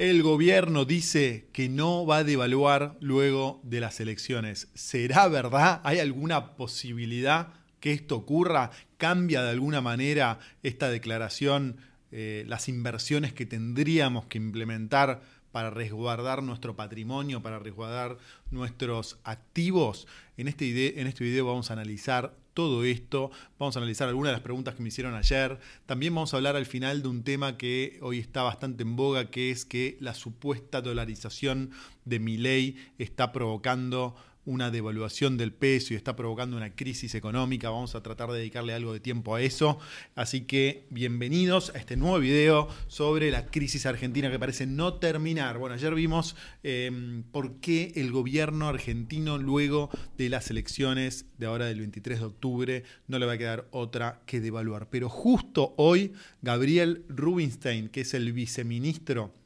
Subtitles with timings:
[0.00, 4.68] El gobierno dice que no va a devaluar luego de las elecciones.
[4.72, 5.82] ¿Será verdad?
[5.84, 8.70] ¿Hay alguna posibilidad que esto ocurra?
[8.96, 11.76] ¿Cambia de alguna manera esta declaración
[12.12, 15.20] eh, las inversiones que tendríamos que implementar
[15.52, 18.16] para resguardar nuestro patrimonio, para resguardar
[18.50, 20.06] nuestros activos?
[20.38, 23.30] En este, en este video vamos a analizar todo esto.
[23.58, 25.58] Vamos a analizar algunas de las preguntas que me hicieron ayer.
[25.86, 29.30] También vamos a hablar al final de un tema que hoy está bastante en boga,
[29.30, 31.70] que es que la supuesta dolarización
[32.04, 37.70] de mi ley está provocando una devaluación del peso y está provocando una crisis económica.
[37.70, 39.78] Vamos a tratar de dedicarle algo de tiempo a eso.
[40.14, 45.58] Así que bienvenidos a este nuevo video sobre la crisis argentina que parece no terminar.
[45.58, 51.66] Bueno, ayer vimos em, por qué el gobierno argentino luego de las elecciones de ahora
[51.66, 54.88] del 23 de octubre no le va a quedar otra que devaluar.
[54.90, 59.39] Pero justo hoy, Gabriel Rubinstein, que es el viceministro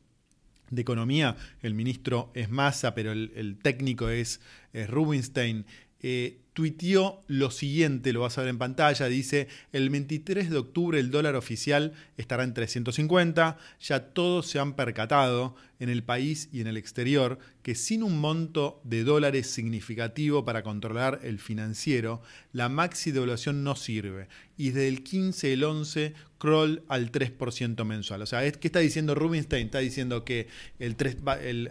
[0.74, 4.40] de Economía, el ministro es Massa, pero el, técnico es,
[4.88, 5.66] Rubinstein,
[6.00, 11.00] eh, tuiteó lo siguiente, lo vas a ver en pantalla, dice, el 23 de octubre
[11.00, 16.60] el dólar oficial estará en 350, ya todos se han percatado en el país y
[16.60, 22.68] en el exterior que sin un monto de dólares significativo para controlar el financiero, la
[22.68, 24.28] maxi devaluación no sirve.
[24.56, 28.22] Y desde el 15 el 11 crawl al 3% mensual.
[28.22, 29.66] O sea, ¿qué está diciendo Rubinstein?
[29.66, 30.46] Está diciendo que
[30.78, 31.16] el 3,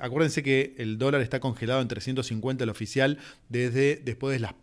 [0.01, 4.53] acuérdense que el dólar está congelado en 350 el oficial desde después de las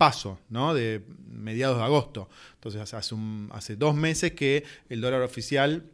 [0.49, 0.75] ¿no?
[0.75, 2.29] De mediados de agosto.
[2.55, 3.17] Entonces hace,
[3.51, 5.85] hace dos meses que el dólar oficial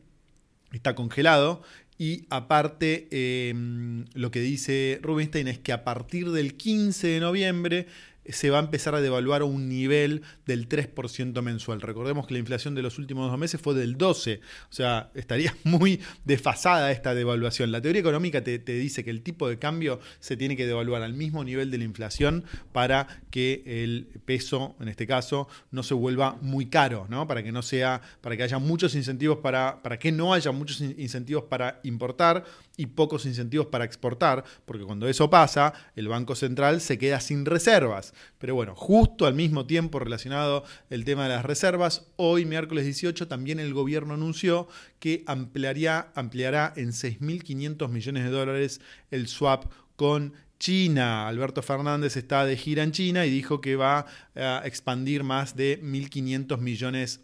[0.73, 1.63] está congelado
[1.99, 7.87] y aparte, em, lo que dice Rubinstein es que a partir del 15 de noviembre
[8.31, 11.81] se va a empezar a devaluar a un nivel del 3% mensual.
[11.81, 15.55] Recordemos que la inflación de los últimos dos meses fue del 12%, o sea, estaría
[15.65, 17.73] muy desfasada esta devaluación.
[17.73, 21.15] La teoría económica te, dice que el tipo de cambio se tiene que devaluar al
[21.15, 26.37] mismo nivel de la inflación para que el peso, en este caso, no se vuelva
[26.41, 27.27] muy caro, ¿no?
[27.27, 30.81] Para que no sea, para que haya muchos incentivos para, para que no haya muchos
[30.81, 32.45] incentivos para importar
[32.77, 37.47] y pocos incentivos para exportar, porque cuando eso pasa, el Banco Central se queda sin
[37.47, 38.13] reservas.
[38.39, 43.29] Pero bueno, justo al mismo tiempo relacionado el tema de las reservas, hoy miércoles 18
[43.29, 44.69] también el gobierno anunció
[44.99, 49.65] que ampliaría, ampliará en 6.500 millones de dólares el swap
[49.97, 51.29] con China.
[51.29, 55.83] Alberto Fernández está de gira en China y dijo que va a expandir más de
[55.83, 57.21] 1.500 millones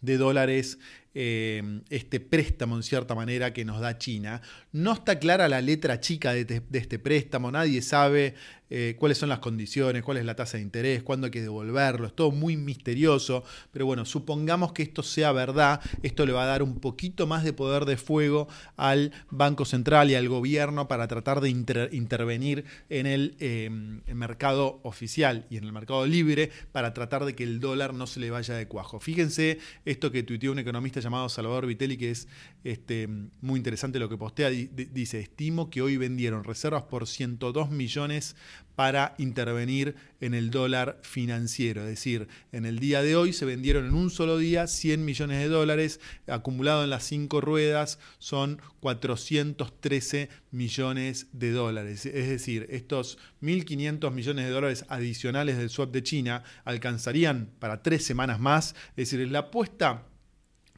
[0.00, 0.78] de dólares
[1.14, 4.40] eh, este préstamo en cierta manera que nos da China.
[4.72, 8.34] No está clara la letra chica de, este préstamo, nadie sabe
[8.72, 12.06] eh, cuáles son las condiciones, cuál es la tasa de interés, cuándo hay que devolverlo,
[12.06, 16.46] es todo muy misterioso, pero bueno, supongamos que esto sea verdad, esto le va a
[16.46, 18.46] dar un poquito más de poder de fuego
[18.76, 25.46] al Banco Central y al gobierno para tratar de intervenir en el em, mercado oficial
[25.50, 28.54] y en el mercado libre para tratar de que el dólar no se le vaya
[28.54, 29.00] de cuajo.
[29.00, 32.28] Fíjense esto que tuiteó un economista llamado Salvador Vitelli, que es
[32.64, 33.08] este,
[33.40, 38.36] muy interesante lo que postea, dice, estimo que hoy vendieron reservas por 102 millones
[38.80, 41.82] para intervenir en el dólar financiero.
[41.82, 45.38] Es decir, en el día de hoy se vendieron en un solo día 100 millones
[45.38, 52.06] de dólares, acumulado en las cinco ruedas son 413 millones de dólares.
[52.06, 58.04] Es decir, estos 1.500 millones de dólares adicionales del swap de China alcanzarían para tres
[58.04, 58.74] semanas más.
[58.96, 60.06] Es decir, la apuesta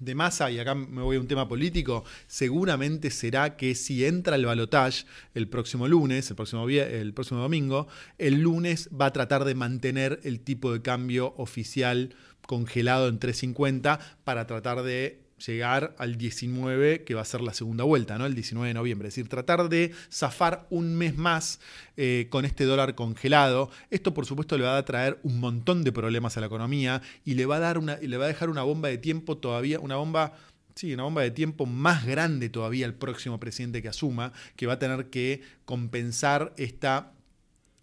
[0.04, 4.36] de masa, y acá me voy a un tema político, seguramente será que si entra
[4.36, 5.04] el balotage
[5.34, 10.20] el próximo lunes, el próximo, el próximo domingo, el lunes va a tratar de mantener
[10.24, 12.14] el tipo de cambio oficial
[12.46, 17.84] congelado en 350 para tratar de llegar al 19, que va a ser la segunda
[17.84, 18.26] vuelta, ¿no?
[18.26, 19.08] El 19 de noviembre.
[19.08, 21.60] Es decir, tratar de zafar un mes más
[21.96, 23.70] eh, con este dólar congelado.
[23.90, 27.34] Esto, por supuesto, le va a traer un montón de problemas a la economía y
[27.34, 29.96] le va a dar una, le va a dejar una bomba de tiempo todavía, una
[29.96, 30.32] bomba.
[30.74, 34.74] Sí, una bomba de tiempo más grande todavía al próximo presidente que asuma, que va
[34.74, 37.12] a tener que compensar esta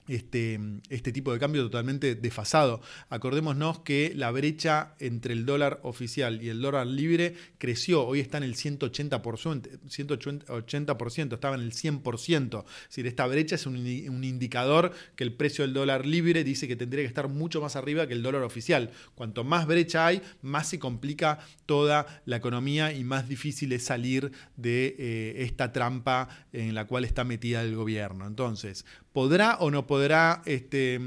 [0.10, 0.60] este,
[0.90, 2.82] este, tipo de cambio totalmente desfasado.
[3.10, 8.38] Acordémonos que la brecha entre el dólar oficial y el dólar libre creció, hoy está
[8.38, 12.64] en el 180%, 180% estaba en el 100%.
[12.66, 16.76] Es decir, esta brecha es un, indicador que el precio del dólar libre dice que
[16.76, 18.92] tendría que estar mucho más arriba que el dólar oficial.
[19.16, 24.32] Cuanto más brecha hay, más se complica toda la economía y más difícil es salir
[24.58, 28.26] de eh, esta trampa en la cual está metida el gobierno.
[28.26, 31.00] Entonces, ¿Podrá o no podrá este,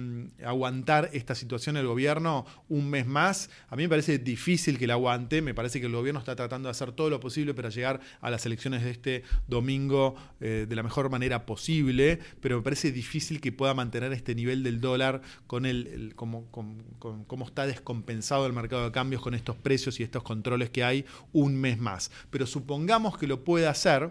[0.44, 3.48] aguantar esta situación el gobierno un mes más?
[3.68, 6.66] A mí me parece difícil que la aguante, me parece que el gobierno está tratando
[6.66, 10.76] de hacer todo lo posible para llegar a las elecciones de este domingo eh, de
[10.76, 15.22] la mejor manera posible, pero me parece difícil que pueda mantener este nivel del dólar
[15.46, 20.24] con el, como, cómo está descompensado el mercado de cambios con estos precios y estos
[20.24, 22.10] controles que hay un mes más.
[22.30, 24.10] Pero supongamos que lo pueda hacer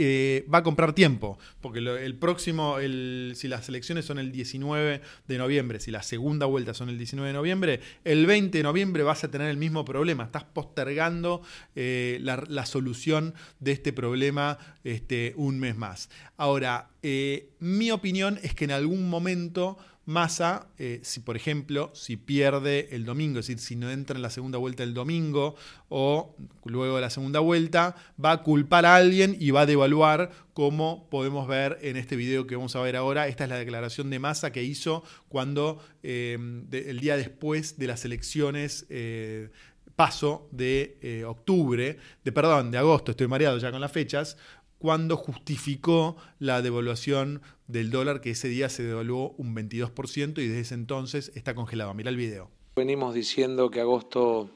[0.00, 5.38] eh, va a comprar tiempo, porque el próximo, si las elecciones son el 19 de
[5.38, 9.24] noviembre, si la segunda vuelta son el 19 de noviembre, el 20 de noviembre vas
[9.24, 11.42] a tener el mismo problema, estás postergando
[11.74, 16.10] eh, la, solución de este problema este, un mes más.
[16.36, 19.78] Ahora, eh, mi opinión es que en algún momento
[20.08, 24.22] Massa, eh, si por ejemplo, si pierde el domingo, es decir, si no entra en
[24.22, 25.54] la segunda vuelta el domingo
[25.90, 26.34] o
[26.64, 31.10] luego de la segunda vuelta, va a culpar a alguien y va a devaluar, como
[31.10, 33.28] podemos ver en este video que vamos a ver ahora.
[33.28, 36.38] Esta es la declaración de Massa que hizo cuando eh,
[36.72, 38.86] el día después de las elecciones.
[38.88, 39.50] Eh,
[39.94, 44.36] paso de octubre, de perdón, de agosto, estoy mareado ya con las fechas,
[44.78, 50.60] cuando justificó la devaluación del dólar, que ese día se devaluó un 22% y desde
[50.60, 51.92] ese entonces está congelado.
[51.94, 52.50] Mira el video.
[52.76, 54.50] Venimos diciendo que agosto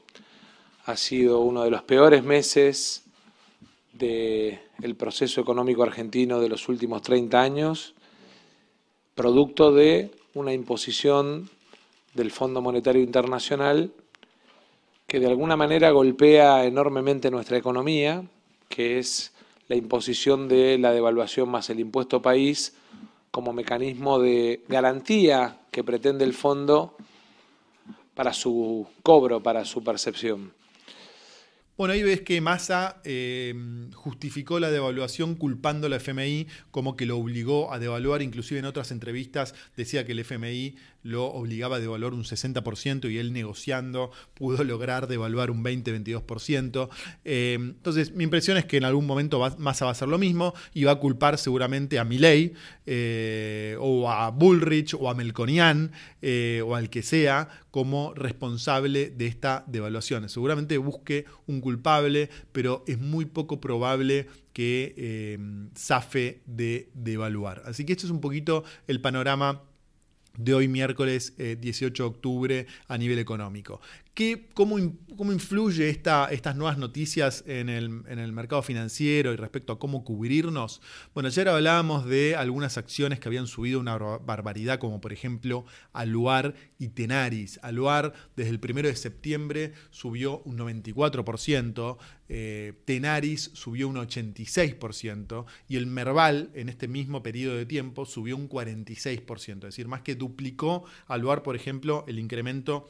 [0.85, 3.03] ha sido uno de los peores meses
[3.93, 7.93] del proceso económico argentino de los últimos 30 años,
[9.15, 11.49] producto de una imposición
[12.13, 13.91] del Fondo Monetario Internacional
[15.07, 18.23] que de alguna manera golpea enormemente nuestra economía,
[18.69, 19.32] que es
[19.67, 22.75] la imposición de la devaluación más el impuesto país
[23.31, 26.95] como mecanismo de garantía que pretende el fondo
[28.13, 30.53] para su cobro, para su percepción.
[31.75, 33.55] Bueno, ahí ves que Massa eh,
[33.95, 38.65] justificó la devaluación culpando a la FMI como que lo obligó a devaluar, inclusive en
[38.65, 44.11] otras entrevistas decía que el FMI lo obligaba a devaluar un 60% y él negociando
[44.33, 46.89] pudo lograr devaluar un 20-22%.
[47.25, 50.53] Eh, entonces, mi impresión es que en algún momento Massa va a hacer lo mismo
[50.73, 52.53] y va a culpar seguramente a Milley
[52.85, 55.91] eh, o a Bullrich o a Melconian
[56.65, 60.29] o al que sea como responsable de esta devaluación.
[60.29, 65.37] Seguramente busque un culpable, pero es muy poco probable que eh,
[65.75, 67.63] zafe de devaluar.
[67.65, 69.63] Así que esto es un poquito el panorama
[70.37, 73.81] de hoy miércoles 18 eh, de octubre a nivel económico.
[74.13, 74.77] ¿Qué, cómo,
[75.17, 79.79] cómo, influye esta, estas nuevas noticias en el, en el, mercado financiero y respecto a
[79.79, 80.83] cómo cubrirnos?
[81.15, 86.53] Bueno, ayer hablábamos de algunas acciones que habían subido una barbaridad, como por ejemplo Aluar
[86.77, 87.59] y Tenaris.
[87.63, 91.97] Aluar desde el 1 de septiembre subió un 94%,
[92.29, 98.37] eh, Tenaris subió un 86% y el Merval en este mismo periodo de tiempo subió
[98.37, 102.87] un 46%, es decir, más que duplicó Aluar, por ejemplo, el incremento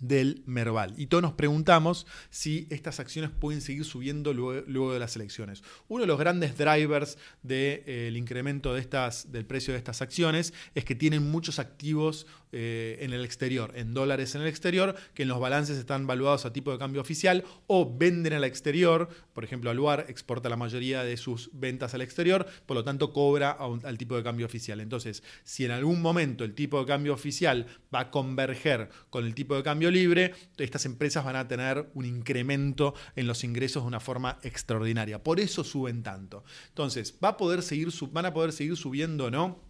[0.00, 0.94] del Merval.
[0.96, 5.62] Y todos nos preguntamos si estas acciones pueden seguir subiendo luego, de las elecciones.
[5.88, 10.02] Uno de los grandes drivers del de, eh, incremento de estas, del precio de estas
[10.02, 14.96] acciones es que tienen muchos activos eh, en el exterior, en dólares en el exterior,
[15.14, 19.08] que en los balances están valuados a tipo de cambio oficial o venden al exterior.
[19.32, 23.56] Por ejemplo, Aluar exporta la mayoría de sus ventas al exterior, por lo tanto cobra
[23.84, 24.80] al tipo de cambio oficial.
[24.80, 29.34] Entonces, si en algún momento el tipo de cambio oficial va a converger con el
[29.34, 33.88] tipo de cambio libre, estas empresas van a tener un incremento en los ingresos de
[33.88, 35.22] una forma extraordinaria.
[35.22, 36.44] Por eso suben tanto.
[36.68, 39.69] Entonces, ¿va a poder seguir, ¿van a poder seguir subiendo o no?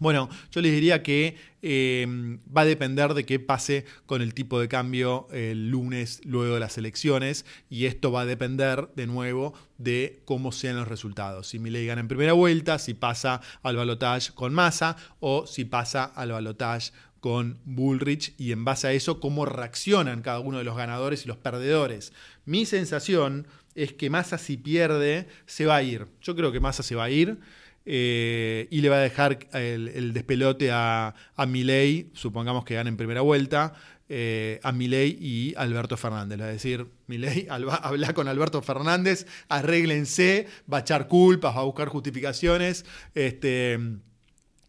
[0.00, 2.06] Bueno, yo les diría que eh,
[2.54, 6.60] va a depender de qué pase con el tipo de cambio el lunes luego de
[6.60, 11.48] las elecciones y esto va a depender de nuevo de cómo sean los resultados.
[11.48, 16.04] Si Milei gana en primera vuelta, si pasa al balotage con Massa o si pasa
[16.04, 20.76] al balotage con Bullrich y en base a eso cómo reaccionan cada uno de los
[20.76, 22.12] ganadores y los perdedores.
[22.44, 26.06] Mi sensación es que Massa si pierde se va a ir.
[26.20, 27.38] Yo creo que Massa se va a ir.
[27.86, 32.96] Eh, y le va a dejar el, despelote a, a Milei, supongamos que gane en
[32.96, 33.74] primera vuelta,
[34.08, 36.38] eh, a Milei y Alberto Fernández.
[36.38, 41.88] Es decir, Milei habla con Alberto Fernández, arréglense, va a echar culpas, va a buscar
[41.88, 42.84] justificaciones.
[43.14, 43.78] Este,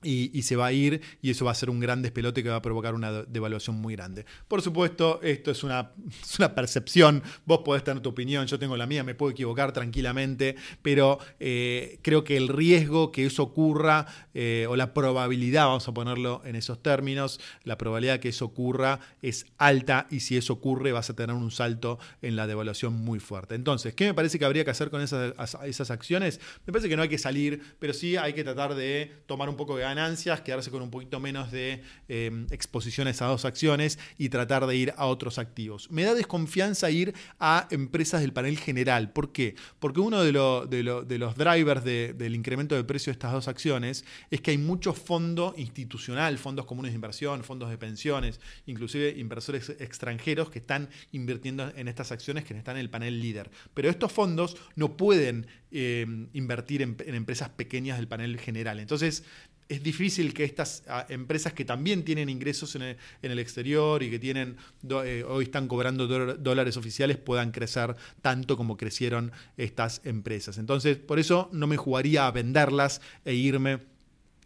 [0.05, 2.57] y, se va a ir y eso va a ser un gran despelote que va
[2.57, 4.25] a provocar una devaluación muy grande.
[4.47, 5.91] Por supuesto, esto es una,
[6.39, 10.55] una, percepción, vos podés tener tu opinión, yo tengo la mía, me puedo equivocar tranquilamente,
[10.81, 15.93] pero eh, creo que el riesgo que eso ocurra eh, o la probabilidad, vamos a
[15.93, 20.91] ponerlo en esos términos, la probabilidad que eso ocurra es alta y si eso ocurre
[20.91, 23.55] vas a tener un salto en la devaluación muy fuerte.
[23.55, 25.33] Entonces, ¿qué me parece que habría que hacer con esas,
[25.65, 26.39] esas acciones?
[26.65, 29.55] Me parece que no hay que salir, pero sí hay que tratar de tomar un
[29.55, 34.29] poco de ganancias, quedarse con un poquito menos de eh, exposiciones a dos acciones y
[34.29, 35.89] tratar de ir a otros activos.
[35.89, 39.11] Me da desconfianza ir a empresas del panel general.
[39.11, 39.55] ¿Por qué?
[39.79, 44.51] Porque uno de, los drivers del incremento de precio de estas dos acciones es que
[44.51, 50.59] hay mucho fondo institucional, fondos comunes de inversión, fondos de pensiones, inclusive inversores extranjeros que
[50.59, 53.49] están invirtiendo en estas acciones que están en el panel líder.
[53.73, 58.79] Pero estos fondos no pueden eh, invertir en, en empresas pequeñas del panel general.
[58.79, 59.23] Entonces,
[59.67, 64.19] es difícil que estas ah, empresas que también tienen ingresos en el, exterior y que
[64.19, 64.57] tienen
[65.03, 70.57] eh, hoy están cobrando dólares oficiales puedan crecer tanto como crecieron estas empresas.
[70.57, 73.94] Entonces, por eso no me jugaría a venderlas e irme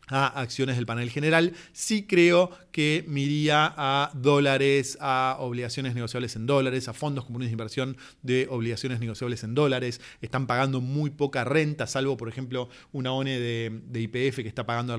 [0.10, 1.54] a acciones del panel general.
[1.72, 7.48] Sí creo que me iría a dólares, a obligaciones negociables en dólares, a fondos comunes
[7.48, 10.02] de inversión de obligaciones negociables en dólares.
[10.22, 14.96] Están pagando muy poca renta, salvo, por ejemplo, una ONE de, IPF que está pagando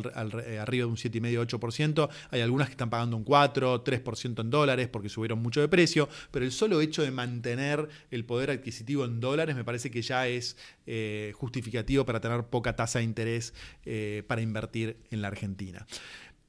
[0.46, 2.08] eh, arriba de un 7,5-8%.
[2.30, 6.08] Hay algunas que están pagando un 4, 3% en dólares porque subieron mucho de precio.
[6.30, 10.28] Pero el solo hecho de mantener el poder adquisitivo en dólares me parece que ya
[10.28, 15.86] es eh, justificativo para tener poca tasa de interés eh, para invertir en la Argentina.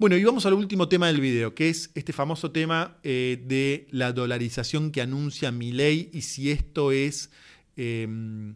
[0.01, 3.87] Bueno, y vamos al último tema del video, que es este famoso tema eh, de
[3.91, 7.29] la dolarización que anuncia mi ley y si esto es
[7.75, 8.55] em,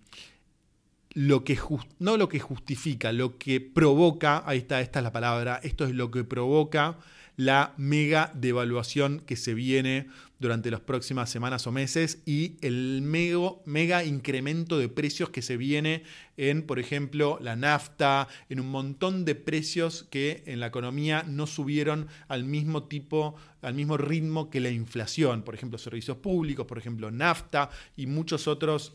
[1.14, 1.60] lo que
[2.00, 5.94] no lo que justifica, lo que provoca, ahí está, esta es la palabra, esto es
[5.94, 6.98] lo que provoca
[7.38, 10.08] la mega devaluación que se viene
[10.46, 16.04] durante las próximas semanas o meses y el mega, incremento de precios que se viene
[16.38, 21.48] en, por ejemplo, la nafta, en un montón de precios que en la economía no
[21.48, 25.42] subieron al mismo tipo, al mismo ritmo que la inflación.
[25.42, 28.94] Por ejemplo, servicios públicos, por ejemplo, nafta y muchos otros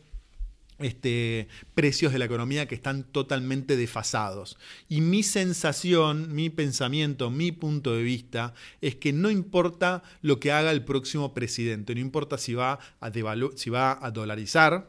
[0.81, 4.59] este, precios de la economía que están totalmente desfasados.
[4.89, 10.53] Y mi sensación, mi pensamiento, mi punto de vista es que no importa lo que
[10.53, 13.13] haga el próximo presidente, no importa si va a,
[13.57, 14.89] si va a dolarizar,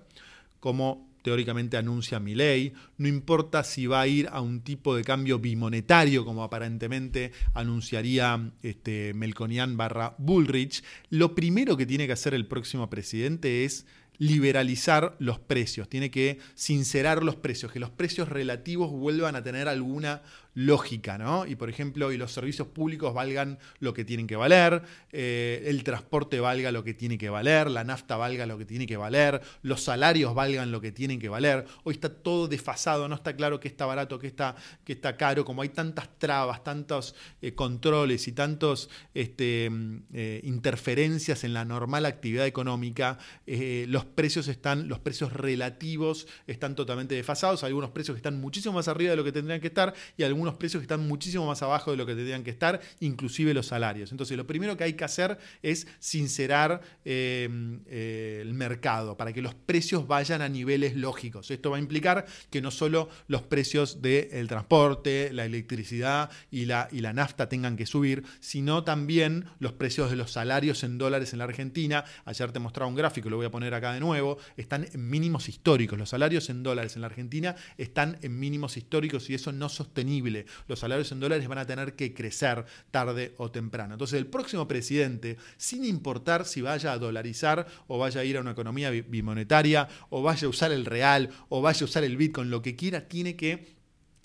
[0.60, 5.04] como teóricamente anuncia mi ley, no importa si va a ir a un tipo de
[5.04, 12.34] cambio bimonetario, como aparentemente anunciaría este, Melconian barra Bullrich, lo primero que tiene que hacer
[12.34, 13.86] el próximo presidente es
[14.22, 19.68] liberalizar los precios, tiene que sincerar los precios, que los precios relativos vuelvan a tener
[19.68, 20.22] alguna
[20.54, 21.46] lógica, ¿no?
[21.46, 25.84] Y por ejemplo, y los servicios públicos valgan lo que tienen que valer, eh, el
[25.84, 29.42] transporte valga lo que tiene que valer, la nafta valga lo que tiene que valer,
[29.62, 31.66] los salarios valgan lo que tienen que valer.
[31.84, 35.46] Hoy está todo desfasado, no está claro qué está barato, qué está, qué está caro,
[35.46, 41.64] como hay tantas trabas, tantos eh, controles y tantos este, mm, eh, interferencias en la
[41.64, 48.16] normal actividad económica, los precios están, los precios relativos están totalmente desfasados, hay algunos precios
[48.16, 50.82] que están muchísimo más arriba de lo que tendrían que estar y algunos unos precios
[50.82, 54.12] que están muchísimo más abajo de lo que tendrían que estar, inclusive los salarios.
[54.12, 59.42] Entonces, lo primero que hay que hacer es sincerar em, eh, el mercado para que
[59.42, 61.52] los precios vayan a niveles lógicos.
[61.52, 66.88] Esto va a implicar que no solo los precios del transporte, la electricidad y la,
[66.92, 71.34] y la nafta tengan que subir, sino también los precios de los salarios en dólares
[71.34, 72.04] en la Argentina.
[72.26, 75.50] Ayer te mostraba un gráfico, lo voy a poner acá de nuevo, están en mínimos
[75.50, 75.98] históricos.
[75.98, 79.74] Los salarios en dólares en la Argentina están en mínimos históricos y eso no es
[79.74, 80.31] sostenible
[80.68, 83.94] los salarios en dólares van a tener que crecer tarde o temprano.
[83.96, 88.42] Entonces el próximo presidente, sin importar si vaya a dolarizar o vaya a ir a
[88.42, 92.50] una economía bimonetaria o vaya a usar el real o vaya a usar el Bitcoin,
[92.50, 93.82] lo que quiera, tiene que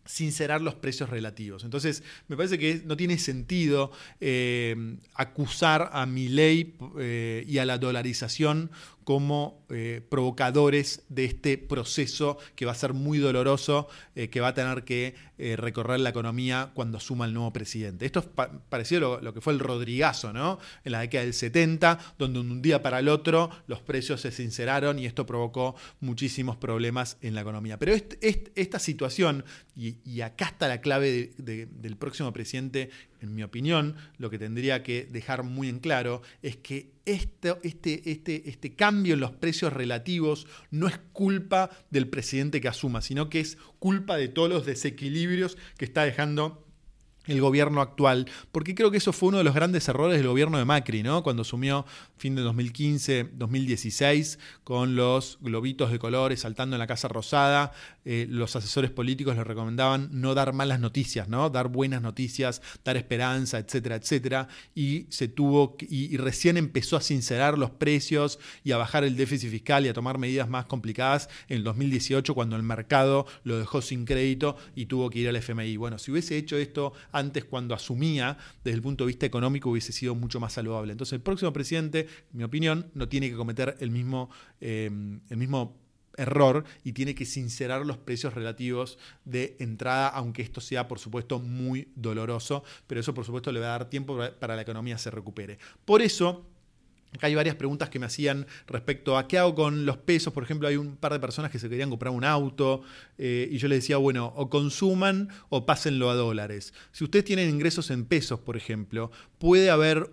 [0.06, 1.64] sincerar los precios relativos.
[1.64, 7.64] Entonces, me parece que no tiene sentido eh, acusar a mi ley eh, y a
[7.64, 8.70] la dolarización
[9.06, 14.48] como eh, provocadores de este proceso que va a ser muy doloroso, eh, que va
[14.48, 18.06] a tener que eh, recorrer la economía cuando asuma el nuevo presidente.
[18.06, 18.26] Esto es
[18.68, 20.58] parecido a lo, que fue el Rodrigazo, ¿no?
[20.84, 24.98] En la década del 70, donde un día para el otro los precios se sinceraron
[24.98, 27.78] y esto provocó muchísimos problemas en la economía.
[27.78, 32.90] Pero esta situación, y, acá está la clave del próximo presidente
[33.20, 38.10] en mi opinión, lo que tendría que dejar muy en claro es que este, este,
[38.10, 43.30] este, este cambio en los precios relativos no es culpa del presidente que asuma, sino
[43.30, 46.65] que es culpa de todos los desequilibrios que está dejando
[47.26, 50.58] el gobierno actual, porque creo que eso fue uno de los grandes errores del gobierno
[50.58, 51.22] de Macri, ¿no?
[51.22, 51.84] Cuando asumió
[52.16, 57.72] fin de 2015, 2016, con los globitos de colores saltando en la Casa Rosada,
[58.04, 61.50] eh, los asesores políticos le recomendaban no dar malas noticias, ¿no?
[61.50, 67.00] Dar buenas noticias, dar esperanza, etcétera, etcétera, y se tuvo, y, y recién empezó a
[67.00, 71.28] sincerar los precios y a bajar el déficit fiscal y a tomar medidas más complicadas
[71.48, 75.36] en el 2018, cuando el mercado lo dejó sin crédito y tuvo que ir al
[75.36, 75.76] FMI.
[75.76, 79.92] Bueno, si hubiese hecho esto antes cuando asumía, desde el punto de vista económico hubiese
[79.92, 80.92] sido mucho más saludable.
[80.92, 84.30] Entonces el próximo presidente, en mi opinión, no tiene que cometer el mismo,
[84.60, 84.90] eh,
[85.30, 85.76] el mismo
[86.16, 91.38] error y tiene que sincerar los precios relativos de entrada, aunque esto sea, por supuesto,
[91.38, 94.98] muy doloroso, pero eso, por supuesto, le va a dar tiempo para que la economía
[94.98, 95.58] se recupere.
[95.84, 96.46] Por eso,
[97.14, 100.32] Acá hay varias preguntas que me hacían respecto a qué hago con los pesos.
[100.32, 102.82] Por ejemplo, hay un par de personas que se querían comprar un auto
[103.16, 106.74] eh, y yo les decía, bueno, o consuman o pásenlo a dólares.
[106.92, 110.10] Si ustedes tienen ingresos en pesos, por ejemplo, puede haber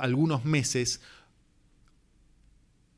[0.00, 1.00] algunos meses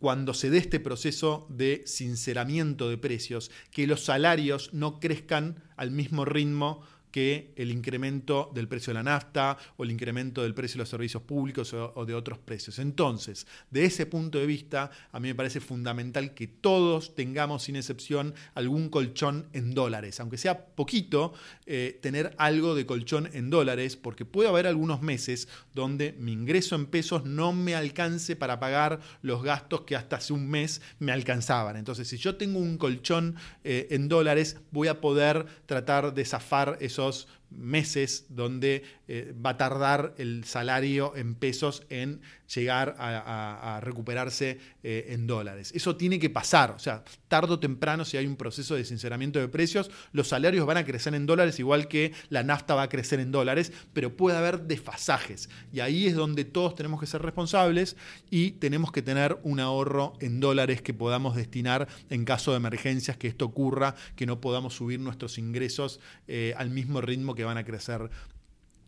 [0.04, 5.90] cuando se dé este proceso de sinceramiento de precios, que los salarios no crezcan al
[5.90, 6.82] mismo ritmo
[7.14, 10.88] que el incremento del precio de la nafta o el incremento del precio de los
[10.88, 12.80] servicios públicos o, de otros precios.
[12.80, 17.76] Entonces, de ese punto de vista, a mí me parece fundamental que todos tengamos, sin
[17.76, 21.34] excepción, algún colchón en dólares, aunque sea poquito,
[21.66, 26.74] eh, tener algo de colchón en dólares, porque puede haber algunos meses donde mi ingreso
[26.74, 31.12] en pesos no me alcance para pagar los gastos que hasta hace un mes me
[31.12, 31.76] alcanzaban.
[31.76, 36.76] Entonces, si yo tengo un colchón eh, en dólares, voy a poder tratar de zafar
[36.80, 42.20] esos momentos meses donde eh, va a tardar el salario en pesos en
[42.54, 45.72] llegar a, recuperarse eh, en dólares.
[45.74, 49.38] Eso tiene que pasar, o sea, tarde o temprano, si hay un proceso de sinceramiento
[49.38, 52.88] de precios, los salarios van a crecer en dólares, igual que la nafta va a
[52.88, 55.48] crecer en dólares, pero puede haber desfasajes.
[55.72, 57.96] Y ahí es donde todos tenemos que ser responsables
[58.30, 63.16] y tenemos que tener un ahorro en dólares que podamos destinar en caso de emergencias,
[63.16, 67.56] que esto ocurra, que no podamos subir nuestros ingresos eh, al mismo ritmo que van
[67.58, 68.10] a crecer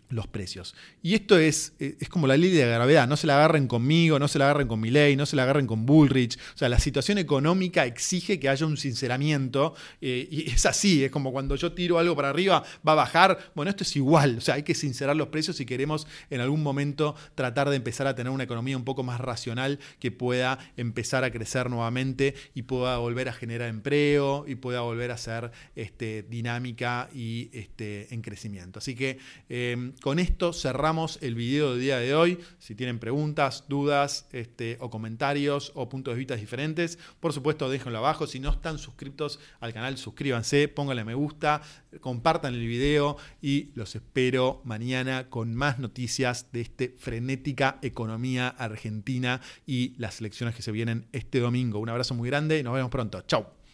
[0.08, 0.74] los precios.
[1.02, 4.18] Y esto es, eh, es como la ley de gravedad, no se la agarren conmigo,
[4.18, 6.36] no se la agarren con mi ley, no se la agarren con Bullrich.
[6.54, 11.10] O sea, la situación económica exige que haya un sinceramiento eh, y es así, es
[11.10, 13.52] como cuando yo tiro algo para arriba, va a bajar.
[13.54, 16.62] Bueno, esto es igual, o sea, hay que sincerar los precios si queremos en algún
[16.62, 21.24] momento tratar de empezar a tener una economía un poco más racional que pueda empezar
[21.24, 26.22] a crecer nuevamente y pueda volver a generar empleo y pueda volver a ser este,
[26.22, 28.78] dinámica y este, en crecimiento.
[28.78, 32.38] Así que em, con esto cerramos el video del día de hoy.
[32.58, 37.98] Si tienen preguntas, dudas este, o comentarios o puntos de vista diferentes, por supuesto déjenlo
[37.98, 38.26] abajo.
[38.26, 41.62] Si no están suscritos al canal, suscríbanse, pónganle me gusta,
[42.00, 49.40] compartan el video y los espero mañana con más noticias de esta frenética economía argentina
[49.66, 51.78] y las elecciones que se vienen este domingo.
[51.78, 53.22] Un abrazo muy grande y nos vemos pronto.
[53.22, 53.65] Chau.